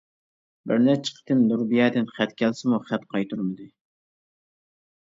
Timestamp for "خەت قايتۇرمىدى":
2.89-3.71